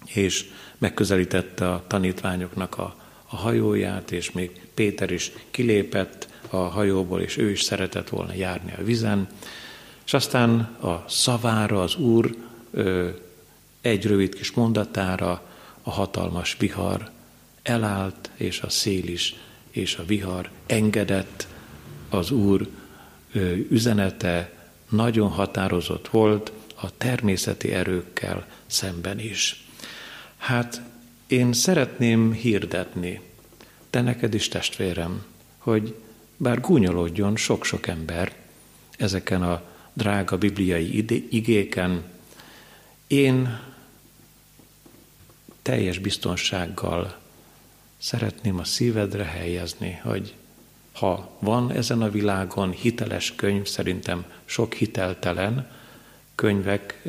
[0.07, 7.37] és megközelítette a tanítványoknak a, a hajóját, és még Péter is kilépett a hajóból, és
[7.37, 9.29] ő is szeretett volna járni a vizen,
[10.05, 12.37] és aztán a szavára, az Úr
[12.71, 13.09] ö,
[13.81, 15.43] egy rövid kis mondatára
[15.83, 17.11] a hatalmas vihar
[17.63, 19.35] elállt, és a szél is,
[19.71, 21.47] és a vihar engedett,
[22.09, 22.69] az Úr
[23.33, 24.53] ö, üzenete
[24.89, 29.65] nagyon határozott volt a természeti erőkkel szemben is.
[30.41, 30.83] Hát
[31.27, 33.21] én szeretném hirdetni,
[33.91, 35.25] te neked is testvérem,
[35.59, 35.95] hogy
[36.37, 38.35] bár gúnyolódjon sok-sok ember
[38.97, 42.05] ezeken a drága bibliai igéken,
[43.07, 43.61] én
[45.63, 47.19] teljes biztonsággal
[47.99, 50.35] szeretném a szívedre helyezni, hogy
[50.93, 55.71] ha van ezen a világon hiteles könyv, szerintem sok hiteltelen
[56.35, 57.03] könyvek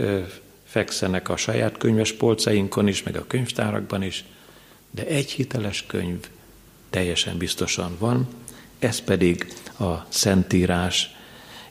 [0.71, 4.23] fekszenek a saját könyves polcainkon is, meg a könyvtárakban is,
[4.91, 6.27] de egy hiteles könyv
[6.89, 8.27] teljesen biztosan van,
[8.79, 11.15] ez pedig a Szentírás.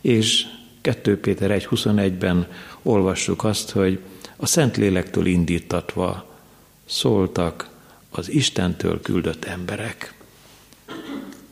[0.01, 0.47] És
[0.81, 2.49] 2 Péter 1.21-ben
[2.83, 3.99] olvassuk azt, hogy
[4.37, 6.37] a Szentlélektől indítatva
[6.85, 7.69] szóltak
[8.11, 10.15] az Istentől küldött emberek.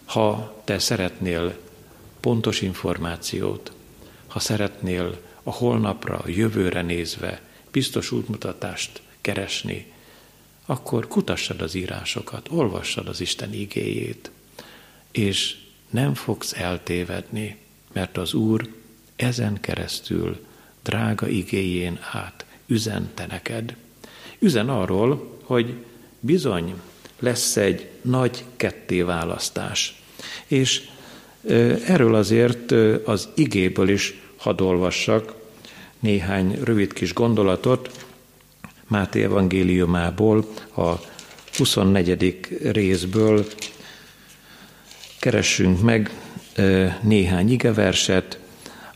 [0.04, 1.56] Ha te szeretnél
[2.20, 3.72] pontos információt,
[4.26, 9.92] ha szeretnél a holnapra, a jövőre nézve biztos útmutatást keresni,
[10.66, 14.30] akkor kutassad az írásokat, olvassad az Isten igéjét,
[15.10, 15.56] és
[15.90, 17.56] nem fogsz eltévedni,
[17.92, 18.68] mert az Úr
[19.16, 20.46] ezen keresztül
[20.82, 23.76] drága igéjén át üzente neked.
[24.38, 25.74] Üzen arról, hogy
[26.20, 26.74] bizony
[27.18, 30.02] lesz egy nagy kettéválasztás.
[30.46, 30.88] És
[31.86, 32.72] erről azért
[33.04, 35.37] az igéből is hadd olvassak
[36.00, 38.06] néhány rövid kis gondolatot
[38.86, 40.92] Máté evangéliumából, a
[41.56, 42.48] 24.
[42.72, 43.46] részből
[45.20, 46.10] keressünk meg
[47.00, 48.38] néhány igeverset,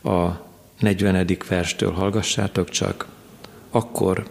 [0.03, 0.31] a
[0.79, 1.37] 40.
[1.49, 3.07] verstől hallgassátok csak,
[3.71, 4.29] akkor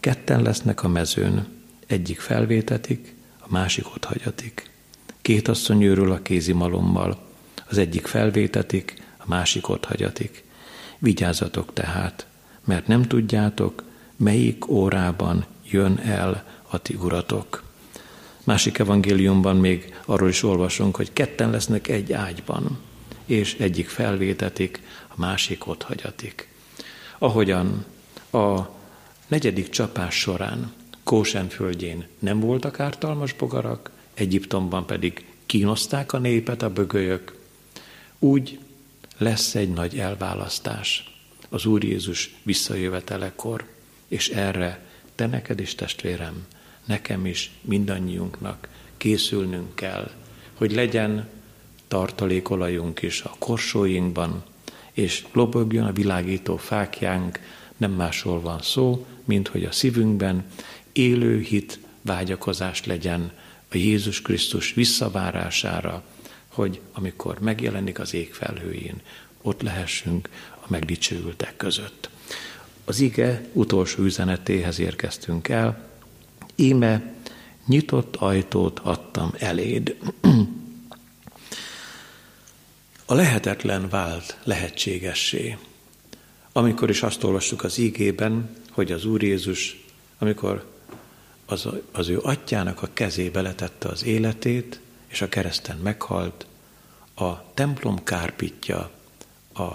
[0.00, 1.46] ketten lesznek a mezőn,
[1.86, 4.70] egyik felvétetik, a másik ott hagyatik.
[5.22, 7.18] Két asszony őrül a kézi malommal,
[7.68, 10.44] az egyik felvétetik, a másik ott hagyatik.
[11.06, 12.26] Vigyázzatok tehát,
[12.64, 13.82] mert nem tudjátok,
[14.16, 17.62] melyik órában jön el a ti uratok.
[18.44, 22.78] Másik evangéliumban még arról is olvasunk, hogy ketten lesznek egy ágyban,
[23.24, 26.48] és egyik felvétetik, a másik ott hagyatik.
[27.18, 27.84] Ahogyan
[28.32, 28.60] a
[29.26, 30.72] negyedik csapás során
[31.04, 37.38] Kósen földjén nem voltak ártalmas bogarak, Egyiptomban pedig kínozták a népet a bögölyök,
[38.18, 38.58] úgy
[39.18, 41.14] lesz egy nagy elválasztás.
[41.48, 43.68] Az Úr Jézus visszajövetelekor,
[44.08, 46.46] és erre te neked is testvérem,
[46.84, 50.10] nekem is, mindannyiunknak készülnünk kell,
[50.54, 51.28] hogy legyen
[51.88, 54.44] tartalékolajunk is a korsóinkban,
[54.92, 57.40] és lobogjon a világító fákjánk,
[57.76, 60.44] nem másról van szó, mint hogy a szívünkben
[60.92, 63.32] élő hit vágyakozás legyen
[63.70, 66.02] a Jézus Krisztus visszavárására,
[66.56, 69.00] hogy amikor megjelenik az ég felhőjén,
[69.42, 70.28] ott lehessünk
[70.60, 72.08] a megdicsőültek között.
[72.84, 75.88] Az ige utolsó üzenetéhez érkeztünk el.
[76.54, 77.14] Íme
[77.66, 79.96] nyitott ajtót adtam eléd.
[83.04, 85.58] A lehetetlen vált lehetségessé.
[86.52, 89.84] Amikor is azt olvassuk az ígében, hogy az Úr Jézus,
[90.18, 90.66] amikor
[91.46, 94.80] az, az ő atyának a kezébe letette az életét,
[95.16, 96.46] és a kereszten meghalt,
[97.14, 98.90] a templom kárpitja
[99.54, 99.70] a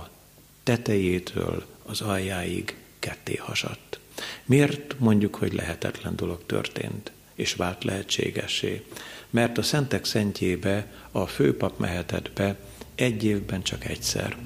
[0.64, 4.00] tetejétől az aljáig ketté hasadt.
[4.46, 8.86] Miért mondjuk, hogy lehetetlen dolog történt, és vált lehetségesé?
[9.30, 12.56] Mert a szentek szentjébe a főpap mehetett be
[12.96, 14.38] egy évben csak egyszer.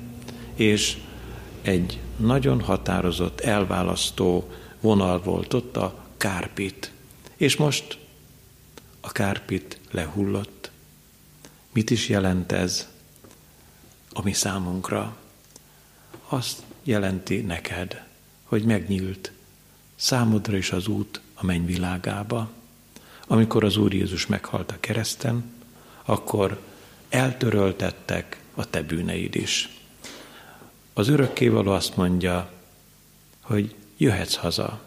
[0.53, 0.97] És
[1.61, 6.91] egy nagyon határozott, elválasztó vonal volt ott a kárpit.
[7.35, 7.97] És most
[9.01, 10.54] a kárpit lehullott.
[11.76, 12.88] Mit is jelent ez
[14.13, 15.17] a mi számunkra?
[16.28, 18.03] Azt jelenti neked,
[18.43, 19.32] hogy megnyílt
[19.95, 22.49] számodra is az út a mennyvilágába.
[23.28, 25.53] Amikor az Úr Jézus meghalt a kereszten,
[26.05, 26.61] akkor
[27.09, 29.80] eltöröltettek a te bűneid is.
[30.93, 32.51] Az örökkévaló azt mondja,
[33.41, 34.82] hogy jöhetsz haza.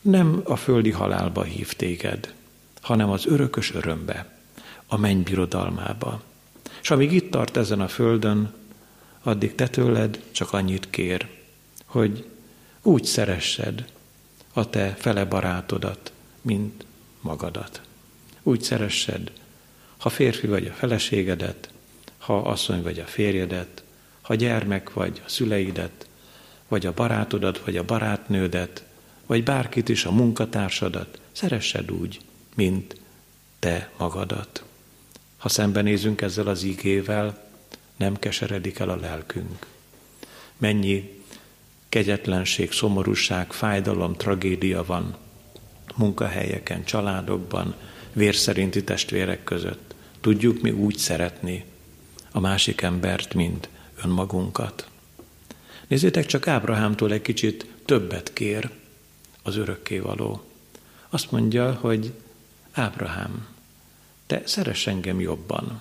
[0.00, 2.34] Nem a földi halálba hív téged,
[2.80, 4.37] hanem az örökös örömbe,
[4.88, 6.22] a menny birodalmába.
[6.82, 8.54] És amíg itt tart ezen a földön,
[9.22, 11.28] addig te tőled csak annyit kér,
[11.84, 12.24] hogy
[12.82, 13.84] úgy szeressed
[14.52, 16.12] a te fele barátodat,
[16.42, 16.84] mint
[17.20, 17.80] magadat.
[18.42, 19.32] Úgy szeressed,
[19.98, 21.68] ha férfi vagy a feleségedet,
[22.18, 23.82] ha asszony vagy a férjedet,
[24.20, 26.08] ha gyermek vagy a szüleidet,
[26.68, 28.84] vagy a barátodat, vagy a barátnődet,
[29.26, 32.20] vagy bárkit is, a munkatársadat, szeressed úgy,
[32.54, 33.00] mint
[33.58, 34.62] te magadat.
[35.38, 37.46] Ha szembenézünk ezzel az ígével,
[37.96, 39.66] nem keseredik el a lelkünk.
[40.56, 41.22] Mennyi
[41.88, 45.16] kegyetlenség, szomorúság, fájdalom, tragédia van
[45.96, 47.74] munkahelyeken, családokban,
[48.12, 49.94] vérszerinti testvérek között.
[50.20, 51.64] Tudjuk mi úgy szeretni
[52.32, 53.68] a másik embert, mint
[54.04, 54.88] önmagunkat.
[55.86, 58.70] Nézzétek csak Ábrahámtól egy kicsit többet kér
[59.42, 60.42] az örökkévaló.
[61.08, 62.12] Azt mondja, hogy
[62.72, 63.46] Ábrahám,
[64.28, 65.80] te szeress engem jobban,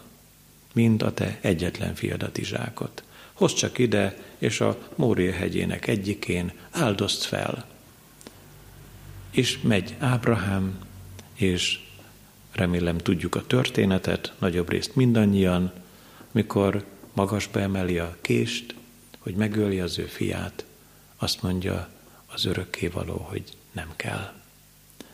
[0.73, 3.03] mint a te egyetlen fiadat Izsákot.
[3.33, 7.65] Hozd csak ide, és a Mória hegyének egyikén áldozt fel.
[9.31, 10.79] És megy Ábrahám,
[11.33, 11.79] és
[12.51, 15.73] remélem tudjuk a történetet, nagyobb részt mindannyian,
[16.31, 18.75] mikor magasba emeli a kést,
[19.19, 20.65] hogy megöli az ő fiát,
[21.17, 21.89] azt mondja
[22.25, 24.33] az örökkévaló, hogy nem kell.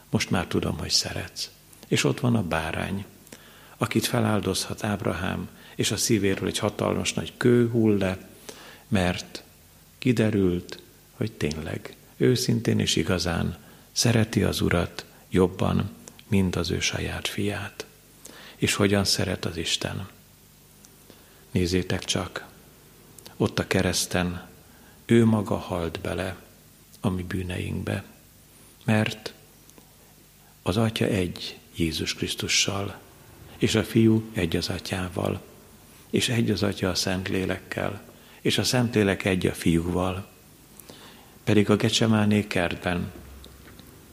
[0.09, 1.49] Most már tudom, hogy szeretsz.
[1.88, 3.05] És ott van a bárány,
[3.84, 8.29] akit feláldozhat Ábrahám, és a szívéről egy hatalmas nagy kő hull le,
[8.88, 9.43] mert
[9.97, 10.81] kiderült,
[11.11, 13.57] hogy tényleg, őszintén és igazán
[13.91, 15.89] szereti az Urat jobban,
[16.27, 17.86] mint az ő saját fiát.
[18.55, 20.07] És hogyan szeret az Isten?
[21.51, 22.45] Nézzétek csak,
[23.38, 24.47] ott a kereszten
[25.05, 26.36] ő maga halt bele
[26.99, 28.03] a mi bűneinkbe,
[28.84, 29.34] mert
[30.61, 33.01] az Atya egy Jézus Krisztussal,
[33.64, 35.41] és a Fiú egy az Atyával,
[36.09, 38.01] és egy az Atya a Szentlélekkel,
[38.41, 40.28] és a Szentlélek egy a Fiúval.
[41.43, 43.11] Pedig a Gecsemáné kertben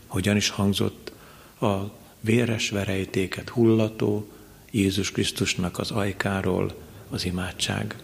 [0.07, 1.12] hogyan is hangzott
[1.61, 1.76] a
[2.20, 4.30] véres verejtéket hullató
[4.70, 6.74] Jézus Krisztusnak az ajkáról
[7.09, 7.96] az imádság.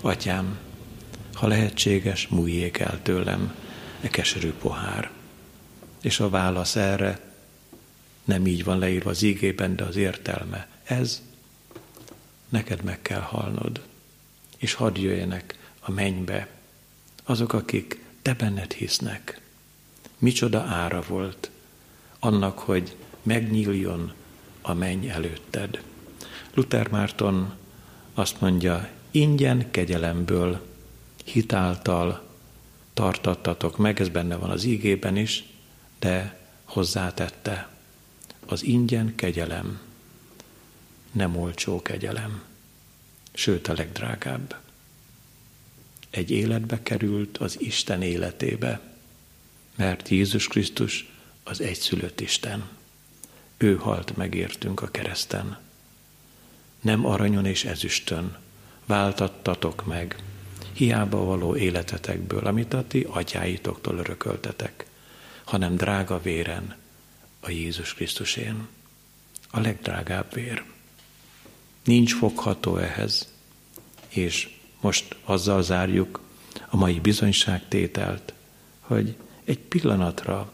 [0.00, 0.58] Atyám,
[1.32, 3.54] ha lehetséges, múljék el tőlem
[4.00, 5.10] e keserű pohár.
[6.02, 7.20] És a válasz erre
[8.24, 10.72] nem így van leírva az ígében, de az értelme.
[10.84, 11.22] Ez
[12.48, 13.82] neked meg kell halnod,
[14.56, 16.48] és hadd jöjjenek a mennybe
[17.24, 19.40] azok, akik te benned hisznek.
[20.18, 21.50] Micsoda ára volt
[22.18, 24.12] annak, hogy megnyíljon
[24.62, 25.82] a menny előtted.
[26.54, 27.54] Luther Márton
[28.14, 30.66] azt mondja, ingyen kegyelemből,
[31.24, 32.22] hitáltal
[32.94, 35.44] tartattatok meg, ez benne van az ígében is,
[35.98, 37.68] de hozzátette,
[38.46, 39.80] az ingyen kegyelem
[41.14, 42.42] nem olcsó kegyelem,
[43.32, 44.56] sőt a legdrágább.
[46.10, 48.80] Egy életbe került az Isten életébe,
[49.74, 51.08] mert Jézus Krisztus
[51.42, 52.68] az egyszülött Isten.
[53.56, 55.58] Ő halt megértünk a kereszten.
[56.80, 58.36] Nem aranyon és ezüstön
[58.86, 60.22] váltattatok meg,
[60.72, 64.86] hiába való életetekből, amit a ti atyáitoktól örököltetek,
[65.44, 66.76] hanem drága véren,
[67.40, 68.66] a Jézus Krisztusén.
[69.50, 70.73] A legdrágább vér.
[71.84, 73.32] Nincs fogható ehhez,
[74.08, 76.20] és most azzal zárjuk
[76.68, 78.32] a mai bizonyságtételt,
[78.80, 80.52] hogy egy pillanatra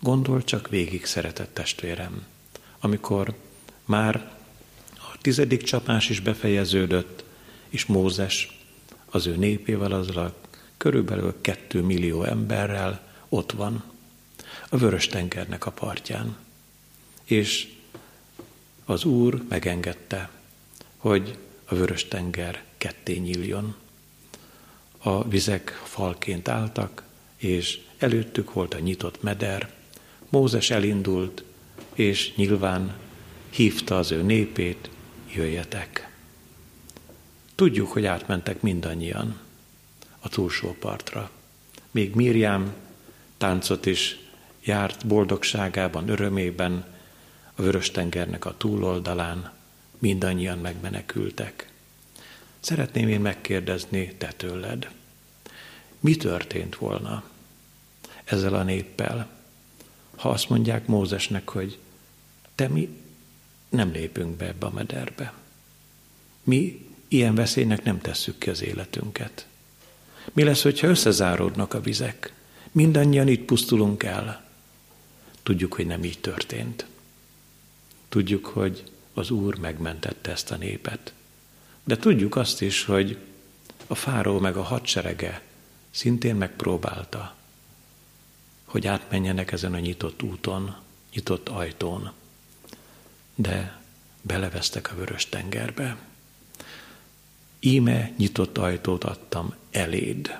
[0.00, 2.26] gondol csak végig, szeretett testvérem,
[2.80, 3.34] amikor
[3.84, 4.32] már
[4.94, 7.24] a tizedik csapás is befejeződött,
[7.68, 8.60] és Mózes
[9.06, 10.34] az ő népével, azzal a
[10.76, 13.84] körülbelül kettő millió emberrel ott van,
[14.68, 16.36] a vörös tengernek a partján.
[17.24, 17.75] És
[18.86, 20.30] az Úr megengedte,
[20.96, 23.76] hogy a vörös tenger ketté nyíljon.
[24.98, 27.02] A vizek falként álltak,
[27.36, 29.74] és előttük volt a nyitott meder.
[30.28, 31.44] Mózes elindult,
[31.94, 32.96] és nyilván
[33.50, 34.90] hívta az ő népét,
[35.34, 36.10] jöjjetek.
[37.54, 39.40] Tudjuk, hogy átmentek mindannyian
[40.20, 41.30] a túlsó partra.
[41.90, 42.72] Még Miriam
[43.36, 44.18] táncot is
[44.64, 46.95] járt boldogságában, örömében,
[47.56, 49.52] a Vörös-tengernek a túloldalán
[49.98, 51.70] mindannyian megmenekültek.
[52.60, 54.90] Szeretném én megkérdezni te tőled,
[56.00, 57.24] mi történt volna
[58.24, 59.28] ezzel a néppel,
[60.16, 61.78] ha azt mondják Mózesnek, hogy
[62.54, 63.02] te mi
[63.68, 65.32] nem lépünk be ebbe a mederbe.
[66.42, 69.46] Mi ilyen veszélynek nem tesszük ki az életünket.
[70.32, 72.32] Mi lesz, hogyha összezáródnak a vizek?
[72.72, 74.44] Mindannyian itt pusztulunk el.
[75.42, 76.86] Tudjuk, hogy nem így történt.
[78.08, 78.84] Tudjuk, hogy
[79.14, 81.12] az Úr megmentette ezt a népet.
[81.84, 83.18] De tudjuk azt is, hogy
[83.86, 85.42] a fáró meg a hadserege
[85.90, 87.34] szintén megpróbálta,
[88.64, 90.76] hogy átmenjenek ezen a nyitott úton,
[91.14, 92.12] nyitott ajtón,
[93.34, 93.80] de
[94.22, 95.96] belevesztek a vörös tengerbe.
[97.60, 100.38] Íme nyitott ajtót adtam eléd.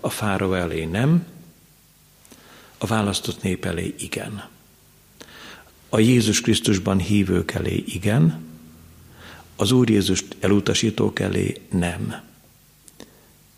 [0.00, 1.26] A fáró elé nem,
[2.78, 4.50] a választott nép elé igen.
[5.94, 8.40] A Jézus Krisztusban hívők elé igen,
[9.56, 12.22] az Úr Jézust elutasítók elé nem.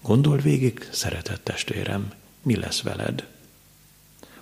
[0.03, 2.13] Gondol végig, szeretett testvérem,
[2.43, 3.27] mi lesz veled?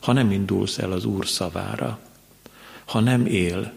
[0.00, 2.00] Ha nem indulsz el az Úr szavára,
[2.84, 3.72] ha nem él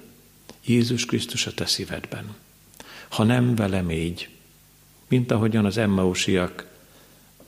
[0.65, 2.35] Jézus Krisztus a te szívedben,
[3.09, 4.29] ha nem velem így,
[5.07, 6.67] mint ahogyan az Emmausiak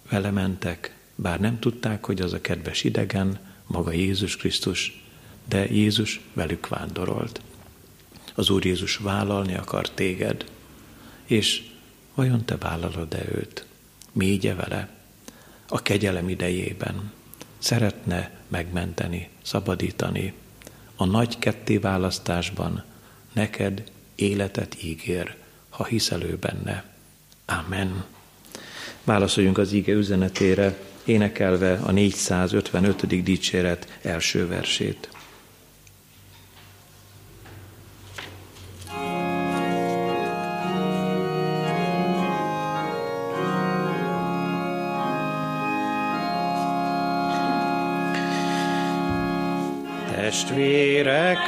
[0.09, 5.06] vele mentek, bár nem tudták, hogy az a kedves idegen, maga Jézus Krisztus,
[5.49, 7.41] de Jézus velük vándorolt.
[8.35, 10.45] Az Úr Jézus vállalni akar téged,
[11.25, 11.63] és
[12.15, 13.65] vajon te vállalod-e őt?
[14.11, 14.89] Mégye vele
[15.67, 17.11] a kegyelem idejében.
[17.57, 20.33] Szeretne megmenteni, szabadítani.
[20.95, 22.83] A nagy kettéválasztásban
[23.33, 23.83] neked
[24.15, 25.35] életet ígér,
[25.69, 26.83] ha hiszel ő benne.
[27.45, 28.05] Amen.
[29.03, 33.23] Válaszoljunk az íge üzenetére, énekelve a 455.
[33.23, 35.09] dicséret első versét.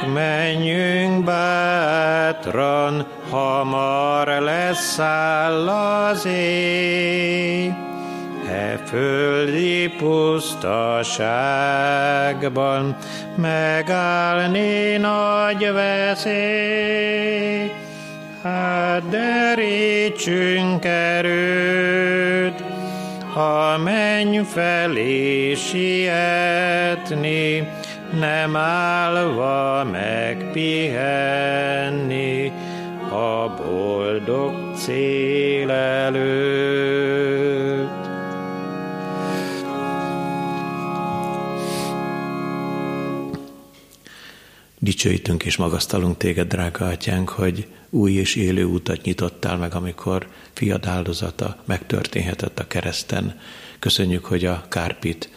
[0.06, 7.72] Menjünk bátran, hamar leszáll az éj.
[8.48, 12.96] E földi pusztaságban
[13.36, 17.72] megállni nagy veszély.
[18.42, 22.62] Hát derítsünk erőt,
[23.32, 27.68] ha menj felé sietni,
[28.18, 31.02] nem állva megpihenni
[33.10, 36.90] a boldog cél előtt.
[44.78, 50.86] Dicsőítünk és magasztalunk téged, drága atyánk, hogy új és élő utat nyitottál meg, amikor fiad
[50.86, 53.40] áldozata megtörténhetett a kereszten.
[53.78, 55.30] Köszönjük, hogy a kárpit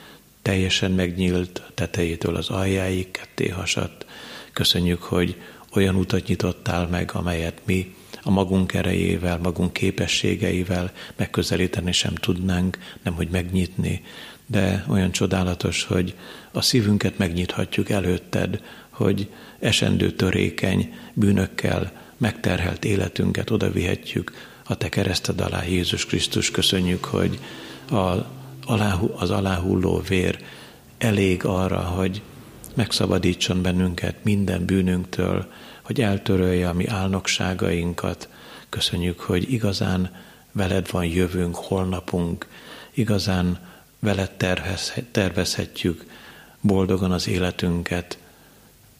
[0.43, 4.05] teljesen megnyílt tetejétől az aljáig, ketté hasadt.
[4.53, 5.35] Köszönjük, hogy
[5.73, 13.13] olyan utat nyitottál meg, amelyet mi a magunk erejével, magunk képességeivel megközelíteni sem tudnánk, nem
[13.13, 14.03] hogy megnyitni,
[14.45, 16.15] de olyan csodálatos, hogy
[16.51, 19.29] a szívünket megnyithatjuk előtted, hogy
[19.59, 24.31] esendő törékeny bűnökkel megterhelt életünket oda vihetjük
[24.63, 26.51] a Te kereszted alá, Jézus Krisztus.
[26.51, 27.39] Köszönjük, hogy
[27.89, 28.11] a,
[29.15, 30.43] az aláhulló vér
[30.97, 32.21] elég arra, hogy
[32.73, 35.51] megszabadítson bennünket minden bűnünktől,
[35.81, 38.29] hogy eltörölje a mi álnokságainkat.
[38.69, 40.15] Köszönjük, hogy igazán
[40.51, 42.47] veled van jövünk, holnapunk,
[42.93, 43.59] igazán
[43.99, 44.31] veled
[45.11, 46.05] tervezhetjük
[46.61, 48.17] boldogan az életünket.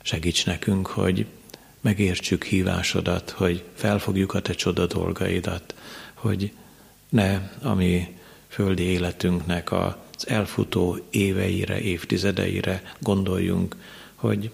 [0.01, 1.25] Segíts nekünk, hogy
[1.81, 5.75] megértsük hívásodat, hogy felfogjuk a te csoda dolgaidat,
[6.13, 6.51] hogy
[7.09, 8.17] ne a mi
[8.53, 13.75] földi életünknek az elfutó éveire, évtizedeire gondoljunk,
[14.15, 14.51] hogy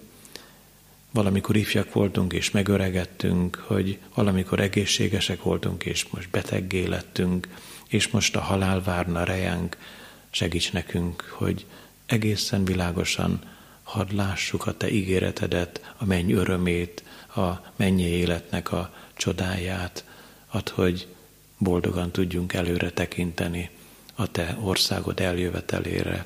[1.11, 7.47] valamikor ifjak voltunk és megöregettünk, hogy valamikor egészségesek voltunk és most beteggé lettünk,
[7.87, 9.77] és most a halál várna rejánk,
[10.29, 11.65] segíts nekünk, hogy
[12.05, 13.41] egészen világosan
[13.83, 17.03] hadd lássuk a Te ígéretedet, a menny örömét,
[17.35, 20.03] a mennyi életnek a csodáját,
[20.47, 21.07] ad, hogy
[21.57, 23.69] boldogan tudjunk előre tekinteni
[24.19, 26.25] a Te országod eljövetelére,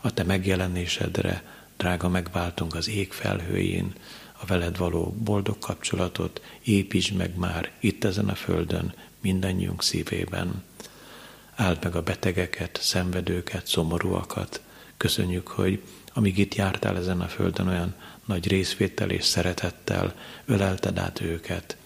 [0.00, 1.42] a Te megjelenésedre,
[1.76, 3.92] drága megváltunk az ég felhőjén,
[4.40, 10.62] a veled való boldog kapcsolatot építsd meg már itt ezen a földön, mindannyiunk szívében.
[11.54, 14.60] Áld meg a betegeket, szenvedőket, szomorúakat.
[14.96, 15.82] Köszönjük, hogy
[16.12, 20.14] amíg itt jártál ezen a földön, olyan nagy részvétel és szeretettel
[20.44, 21.76] ölelted át őket.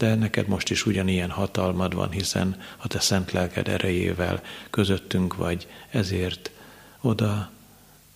[0.00, 5.66] De neked most is ugyanilyen hatalmad van, hiszen a te szent lelked erejével közöttünk vagy,
[5.90, 6.50] ezért
[7.00, 7.50] oda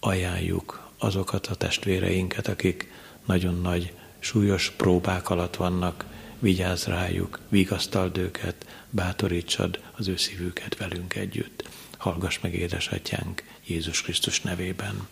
[0.01, 2.93] ajánljuk azokat a testvéreinket, akik
[3.24, 6.05] nagyon nagy, súlyos próbák alatt vannak,
[6.39, 11.68] vigyázz rájuk, vigasztald őket, bátorítsad az ő szívüket velünk együtt.
[11.97, 15.09] Hallgass meg, édesatyánk, Jézus Krisztus nevében.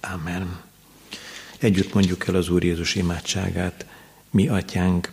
[0.00, 0.60] Amen.
[1.58, 3.86] Együtt mondjuk el az Úr Jézus imádságát.
[4.30, 5.12] Mi, atyánk,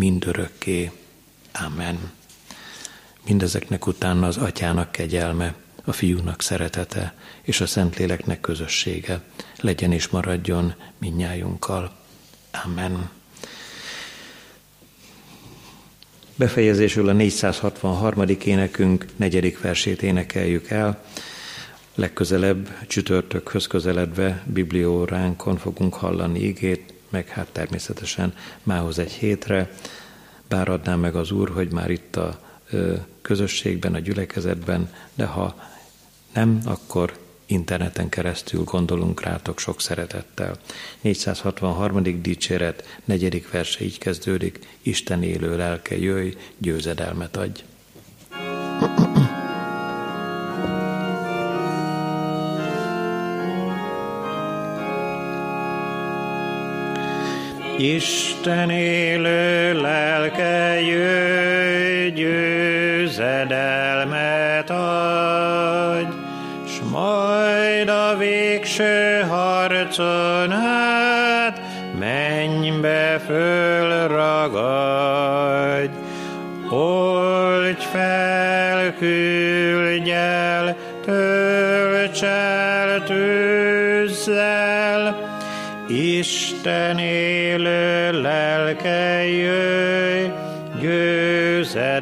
[0.00, 0.90] mindörökké.
[1.52, 2.10] Amen.
[3.26, 9.20] Mindezeknek utána az atyának kegyelme, a fiúnak szeretete és a Szentléleknek közössége
[9.60, 11.96] legyen és maradjon minnyájunkkal.
[12.64, 13.10] Amen.
[16.36, 18.28] Befejezésül a 463.
[18.44, 21.04] énekünk negyedik versét énekeljük el.
[21.94, 29.70] Legközelebb, csütörtökhöz közeledve biblióránkon fogunk hallani igét, meg hát természetesen mához egy hétre.
[30.48, 32.40] Bár adnám meg az Úr, hogy már itt a
[33.22, 35.68] közösségben, a gyülekezetben, de ha
[36.34, 40.56] nem, akkor interneten keresztül gondolunk rátok sok szeretettel.
[41.00, 42.22] 463.
[42.22, 47.62] dicséret, negyedik verse így kezdődik, Isten élő lelke, jöjj, győzedelmet adj.
[57.80, 63.50] Isten élő lelke jöjj, győzedelmet
[64.70, 66.14] adj,
[66.66, 71.60] s majd a végső harcon hát
[71.98, 74.30] mennybe fölragadj.
[76.70, 84.59] Oldj fel, küldj el, tölts el tűzzel,
[86.62, 90.26] Isten élő lelke jöjj,
[90.80, 92.00] győzedelmet.